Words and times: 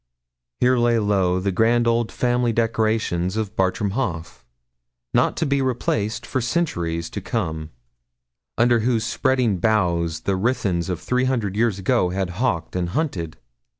here 0.59 0.77
lay 0.77 0.97
low 0.97 1.39
the 1.39 1.51
grand 1.51 1.85
old 1.85 2.11
family 2.11 2.51
decorations 2.51 3.37
of 3.37 3.55
Bartram 3.55 3.91
Haugh, 3.91 4.41
not 5.13 5.37
to 5.37 5.45
be 5.45 5.61
replaced 5.61 6.25
for 6.25 6.41
centuries 6.41 7.07
to 7.11 7.21
come, 7.21 7.69
under 8.57 8.79
whose 8.79 9.05
spreading 9.05 9.59
boughs 9.59 10.21
the 10.21 10.35
Ruthyns 10.35 10.89
of 10.89 10.99
three 10.99 11.25
hundred 11.25 11.55
years 11.55 11.77
ago 11.77 12.09
had 12.09 12.31
hawked 12.41 12.75
and 12.75 12.89
hunted! 12.89 13.37